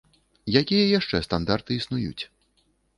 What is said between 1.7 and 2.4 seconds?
існуюць?